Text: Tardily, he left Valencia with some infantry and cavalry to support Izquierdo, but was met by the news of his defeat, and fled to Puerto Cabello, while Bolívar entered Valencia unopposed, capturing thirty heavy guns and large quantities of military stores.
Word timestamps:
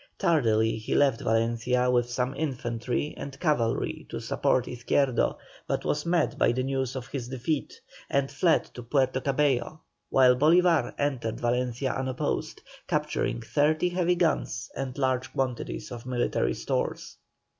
Tardily, 0.17 0.79
he 0.79 0.95
left 0.95 1.21
Valencia 1.21 1.91
with 1.91 2.09
some 2.09 2.33
infantry 2.33 3.13
and 3.17 3.39
cavalry 3.39 4.07
to 4.09 4.19
support 4.19 4.65
Izquierdo, 4.67 5.37
but 5.67 5.85
was 5.85 6.07
met 6.07 6.39
by 6.39 6.53
the 6.53 6.63
news 6.63 6.95
of 6.95 7.05
his 7.05 7.27
defeat, 7.27 7.79
and 8.09 8.31
fled 8.31 8.65
to 8.73 8.81
Puerto 8.81 9.21
Cabello, 9.21 9.81
while 10.09 10.35
Bolívar 10.35 10.95
entered 10.97 11.39
Valencia 11.39 11.91
unopposed, 11.93 12.61
capturing 12.87 13.41
thirty 13.43 13.89
heavy 13.89 14.15
guns 14.15 14.71
and 14.75 14.97
large 14.97 15.31
quantities 15.33 15.91
of 15.91 16.07
military 16.07 16.55
stores. 16.55 17.17